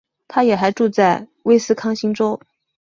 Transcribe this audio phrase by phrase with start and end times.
[0.27, 2.39] 她也还住在威斯康星州。